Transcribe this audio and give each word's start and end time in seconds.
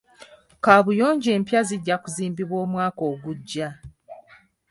Kaabuyonjo 0.63 1.29
empya 1.37 1.61
zijja 1.67 1.95
kuzimbibwa 2.03 2.57
omwaka 2.65 3.01
ogujja. 3.11 3.67